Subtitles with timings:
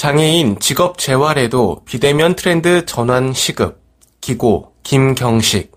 [0.00, 3.82] 장애인 직업 재활에도 비대면 트렌드 전환 시급
[4.22, 5.72] 기고 김경식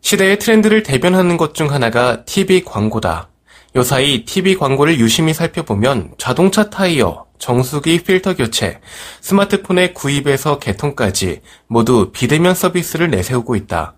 [0.00, 3.28] 시대의 트렌드를 대변하는 것 중 하나가 TV 광고다.
[3.76, 8.80] 요사이 TV 광고를 유심히 살펴보면 자동차 타이어, 정수기 필터 교체,
[9.20, 13.94] 스마트폰의 구입에서 개통까지 모두 비대면 서비스를 내세우고 있다.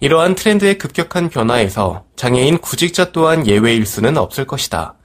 [0.00, 4.96] 이러한 트렌드의 급격한 변화에서 장애인 구직자 또한 예외일 수는 없을 것이다.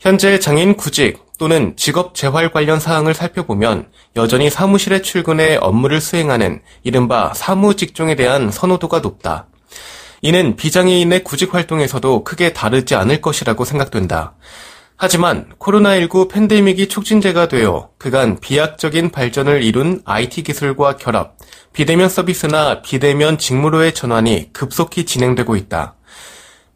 [0.00, 7.32] 현재 장애인 구직 또는 직업 재활 관련 사항을 살펴보면 여전히 사무실에 출근해 업무를 수행하는 이른바
[7.34, 9.46] 사무 직종에 대한 선호도가 높다.
[10.20, 14.34] 이는 비장애인의 구직 활동에서도 크게 다르지 않을 것이라고 생각된다.
[14.96, 21.36] 하지만 코로나19 팬데믹이 촉진제가 되어 그간 비약적인 발전을 이룬 IT 기술과 결합,
[21.72, 25.94] 비대면 서비스나 비대면 직무로의 전환이 급속히 진행되고 있다.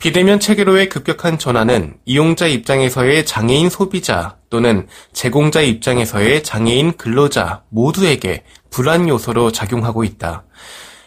[0.03, 9.09] 비대면 체계로의 급격한 전환은 이용자 입장에서의 장애인 소비자 또는 제공자 입장에서의 장애인 근로자 모두에게 불안
[9.09, 10.43] 요소로 작용하고 있다.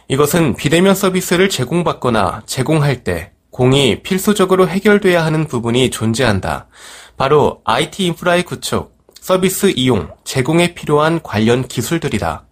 [0.07, 6.67] 이것은 비대면 서비스를 제공받거나 제공할 때 공이 필수적으로 해결돼야 하는 부분이 존재한다.
[7.17, 12.44] 바로 IT 인프라의 구축, 서비스 이용, 제공에 필요한 관련 기술들이다.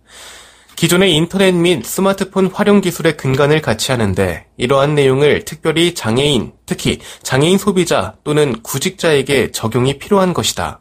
[0.75, 7.57] 기존의 인터넷 및 스마트폰 활용 기술의 근간을 같이 하는데 이러한 내용을 특별히 장애인, 특히 장애인
[7.57, 10.79] 소비자 또는 구직자에게 적용이 필요한 것이다.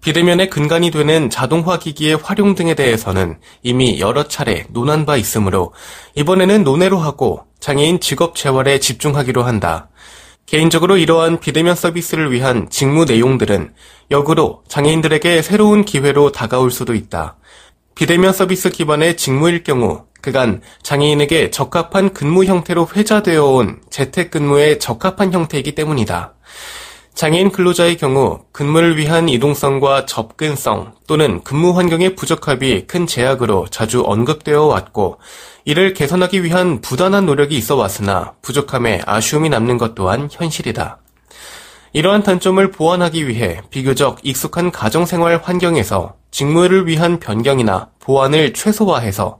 [0.00, 5.72] 비대면의 근간이 되는 자동화 기기의 활용 등에 대해서는 이미 여러 차례 논한 바 있으므로
[6.14, 9.88] 이번에는 논외로 하고 장애인 직업 재활에 집중하기로 한다.
[10.44, 13.72] 개인적으로 이러한 비대면 서비스를 위한 직무 내용들은
[14.10, 17.38] 역으로 장애인들에게 새로운 기회로 다가올 수도 있다.
[17.94, 25.74] 비대면 서비스 기반의 직무일 경우 그간 장애인에게 적합한 근무 형태로 회자되어 온 재택근무에 적합한 형태이기
[25.74, 26.34] 때문이다.
[27.14, 34.64] 장애인 근로자의 경우 근무를 위한 이동성과 접근성 또는 근무 환경의 부적합이 큰 제약으로 자주 언급되어
[34.64, 35.18] 왔고
[35.64, 41.03] 이를 개선하기 위한 부단한 노력이 있어 왔으나 부족함에 아쉬움이 남는 것 또한 현실이다.
[41.94, 49.38] 이러한 단점을 보완하기 위해 비교적 익숙한 가정생활 환경에서 직무를 위한 변경이나 보완을 최소화해서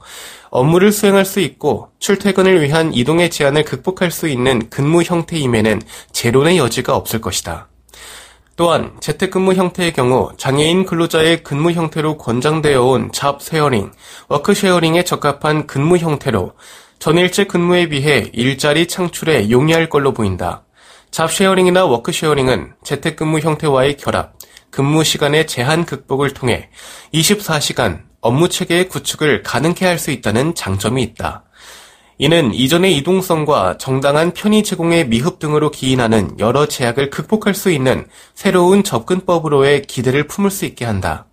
[0.51, 6.95] 업무를 수행할 수 있고 출퇴근을 위한 이동의 제한을 극복할 수 있는 근무 형태임에는 재론의 여지가
[6.95, 7.67] 없을 것이다.
[8.55, 13.91] 또한 재택근무 형태의 경우 장애인 근로자의 근무 형태로 권장되어 온 job sharing,
[14.29, 16.53] work sharing에 적합한 근무 형태로
[17.01, 20.64] 전일제 근무에 비해 일자리 창출에 용이할 걸로 보인다.
[21.15, 24.33] job sharing이나 work sharing은 재택근무 형태와의 결합,
[24.71, 26.71] 근무 시간의 제한 극복을 통해
[27.13, 31.45] 24시간 업무 체계의 구축을 가능케 할 수 있다는 장점이 있다.
[32.19, 38.83] 이는 이전의 이동성과 정당한 편의 제공의 미흡 등으로 기인하는 여러 제약을 극복할 수 있는 새로운
[38.83, 41.27] 접근법으로의 기대를 품을 수 있게 한다.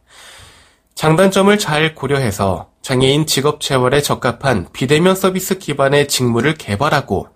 [0.93, 7.29] 장단점을 잘 고려해서 장애인 직업 재활에 적합한 비대면 서비스 기반의 직무를 개발하고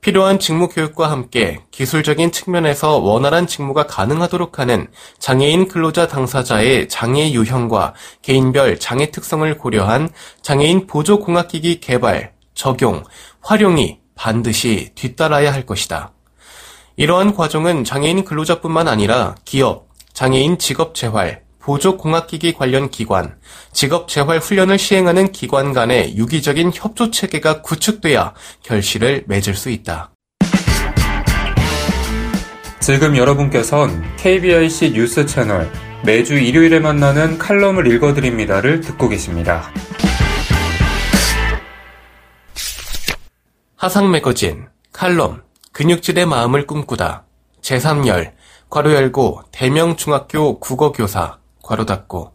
[0.00, 4.88] 필요한 직무 교육과 함께 기술적인 측면에서 원활한 직무가 가능하도록 하는
[5.18, 10.08] 장애인 근로자 당사자의 장애 유형과 개인별 장애 특성을 고려한
[10.40, 13.04] 장애인 보조 공학기기 개발, 적용,
[13.42, 16.12] 활용이 반드시 뒤따라야 할 것이다.
[16.96, 23.36] 이러한 과정은 장애인 근로자뿐만 아니라 기업, 장애인 직업 재활, 보조공학기기 관련 기관,
[23.72, 28.34] 직업재활 훈련을 시행하는 기관 간의 유기적인 협조 체계가 구축돼야
[28.64, 30.10] 결실을 맺을 수 있다.
[32.80, 35.70] 지금 여러분께선 KBIC 뉴스 채널
[36.04, 39.70] 매주 일요일에 만나는 칼럼을 읽어드립니다를 듣고 계십니다.
[43.76, 47.26] 하상 매거진, 칼럼, 근육질의 마음을 꿈꾸다,
[47.62, 48.32] 제3열,
[48.70, 51.39] 괄호 열고 대명 중학교 국어교사,
[51.70, 52.32] 괄호 닫고.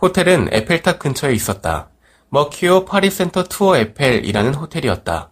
[0.00, 1.88] 호텔은 에펠탑 근처에 있었다.
[2.28, 5.30] 머큐어 파리센터 투어 에펠이라는 호텔이었다.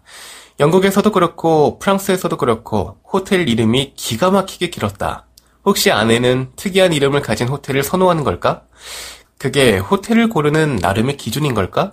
[0.59, 5.27] 영국에서도 그렇고 프랑스에서도 그렇고 호텔 이름이 기가 막히게 길었다.
[5.65, 8.63] 혹시 아내는 특이한 이름을 가진 호텔을 선호하는 걸까?
[9.39, 11.93] 그게 호텔을 고르는 나름의 기준인 걸까?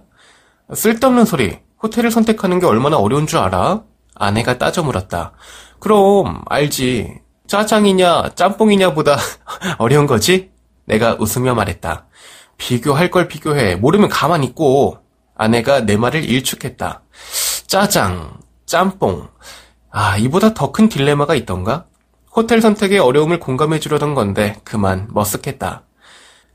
[0.73, 1.59] 쓸데없는 소리.
[1.83, 3.83] 호텔을 선택하는 게 얼마나 어려운 줄 알아?
[4.15, 5.33] 아내가 따져 물었다.
[5.79, 7.21] 그럼 알지.
[7.45, 9.17] 짜장이냐 짬뽕이냐보다
[9.77, 10.52] 어려운 거지?
[10.85, 12.07] 내가 웃으며 말했다.
[12.57, 13.75] 비교할 걸 비교해.
[13.75, 14.97] 모르면 가만히 있고.
[15.35, 17.01] 아내가 내 말을 일축했다.
[17.67, 19.27] 짜장, 짬뽕.
[19.91, 21.85] 아, 이보다 더 큰 딜레마가 있던가?
[22.35, 25.81] 호텔 선택의 어려움을 공감해 주려던 건데 그만 머쓱했다.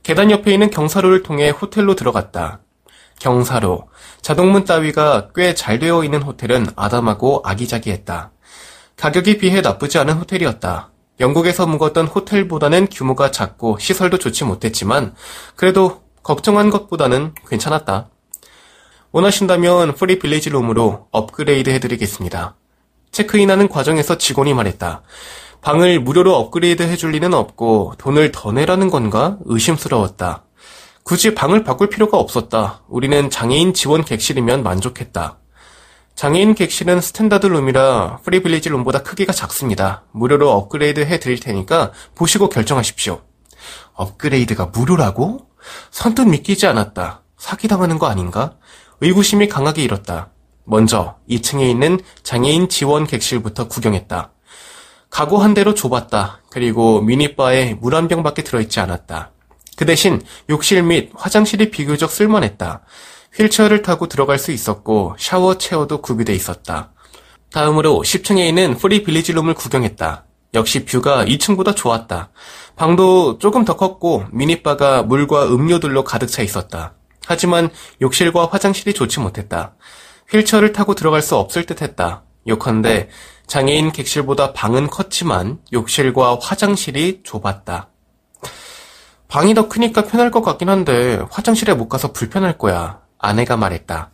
[0.03, 2.61] 계단 옆에 있는 경사로를 통해 호텔로 들어갔다.
[3.21, 3.89] 경사로.
[4.23, 8.31] 자동문 따위가 꽤 잘 되어 있는 호텔은 아담하고 아기자기했다.
[8.97, 10.91] 가격에 비해 나쁘지 않은 호텔이었다.
[11.21, 15.15] 영국에서 묵었던 호텔보다는 규모가 작고 시설도 좋지 못했지만
[15.57, 18.09] 그래도 걱정한 것보다는 괜찮았다.
[19.11, 22.55] 원하신다면 privilege room으로 업그레이드 해드리겠습니다.
[23.11, 25.03] 체크인하는 과정에서 직원이 말했다.
[25.61, 29.39] 방을 무료로 업그레이드 해줄 리는 없고 돈을 더 내라는 건가?
[29.47, 30.45] 의심스러웠다.
[31.03, 32.83] 굳이 방을 바꿀 필요가 없었다.
[32.87, 35.39] 우리는 장애인 지원 객실이면 만족했다.
[36.19, 40.03] 장애인 객실은 standard room이라 privilege room보다 크기가 작습니다.
[40.11, 43.23] 무료로 업그레이드 해드릴 테니까 보시고 결정하십시오.
[43.93, 45.47] 업그레이드가 무료라고?
[45.93, 47.23] 선뜻 믿기지 않았다.
[47.37, 48.57] 사기당하는 거 아닌가?
[49.01, 50.33] 의구심이 강하게 일었다.
[50.65, 54.33] 먼저 2층에 있는 장애인 지원 객실부터 구경했다.
[55.11, 56.41] 각오한 대로 좁았다.
[56.51, 59.31] 그리고 미니바에 물 한 병밖에 들어있지 않았다.
[59.77, 60.21] 그 대신
[60.51, 62.83] 욕실 및 화장실이 비교적 쓸만했다.
[63.39, 66.91] 휠체어를 타고 들어갈 수 있었고 샤워 체어도 구비돼 있었다.
[67.53, 70.25] 다음으로 10층에 있는 privilege room을 구경했다.
[70.55, 72.31] 역시 view가 2층보다 좋았다.
[72.77, 76.95] 방도 조금 더 컸고 미니바가 물과 음료들로 가득 차 있었다.
[77.27, 77.71] 하지만
[78.01, 79.75] 욕실과 화장실이 좋지 못했다.
[80.31, 82.25] 휠체어를 타고 들어갈 수 없을 듯 했다.
[82.47, 83.09] 요컨대
[83.47, 87.91] 장애인 객실보다 방은 컸지만 욕실과 화장실이 좁았다.
[89.29, 93.01] 방이 더 크니까 편할 것 같긴 한데 화장실에 못 가서 불편할 거야.
[93.19, 94.11] 아내가 말했다.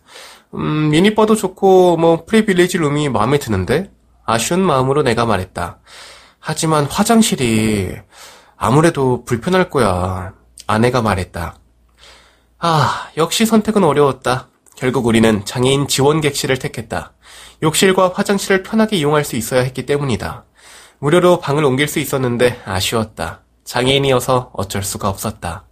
[0.55, 3.91] 음, 미니바도 좋고 뭐 privilege room이 마음에 드는데?
[4.25, 5.79] 아쉬운 마음으로 내가 말했다.
[6.39, 7.95] 하지만 화장실이
[8.57, 10.33] 아무래도 불편할 거야.
[10.67, 11.57] 아내가 말했다.
[12.59, 14.49] 아, 역시 선택은 어려웠다.
[14.77, 17.13] 결국 우리는 장애인 지원 객실을 택했다.
[17.63, 20.45] 욕실과 화장실을 편하게 이용할 수 있어야 했기 때문이다.
[20.99, 23.41] 무료로 방을 옮길 수 있었는데 아쉬웠다.
[23.65, 25.65] 장애인이어서 어쩔 수가 없었다.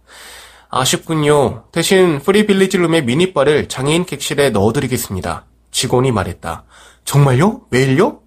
[0.75, 1.65] 아쉽군요.
[1.71, 5.45] 대신 프리빌리지 룸의 미니바를 장애인 객실에 넣어드리겠습니다.
[5.69, 6.63] 직원이 말했다.
[7.05, 7.67] 정말요?
[7.69, 8.21] 매일요?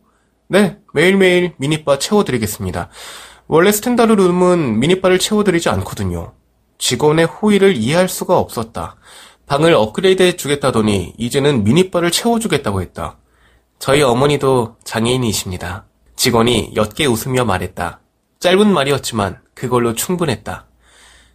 [0.46, 2.88] 네, 매일매일 미니바 채워드리겠습니다.
[3.48, 6.34] 원래 standard room은 미니바를 채워드리지 않거든요.
[6.78, 8.94] 직원의 호의를 이해할 수가 없었다.
[9.46, 13.16] 방을 업그레이드 해 주겠다더니 이제는 미니바를 채워주겠다고 했다.
[13.81, 15.87] 저희 어머니도 장애인이십니다.
[16.14, 17.98] 직원이 옅게 웃으며 말했다.
[18.38, 20.66] 짧은 말이었지만 그걸로 충분했다.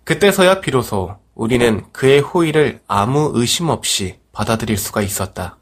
[0.04, 5.58] 그때서야 비로소 우리는 그의 호의를 아무 의심 없이 받아들일 수가 있었다.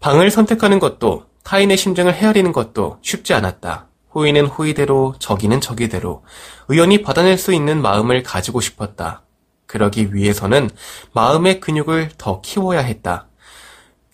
[0.00, 3.88] 방을 선택하는 것도 타인의 심정을 헤아리는 것도 쉽지 않았다.
[4.14, 6.24] 호의는 호의대로 적이는 적이대로
[6.68, 9.22] 의연히 받아낼 수 있는 마음을 가지고 싶었다.
[9.66, 10.70] 그러기 위해서는
[11.12, 13.28] 마음의 근육을 더 키워야 했다.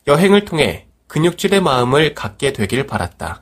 [0.06, 3.42] 여행을 통해 근육질의 마음을 갖게 되길 바랐다.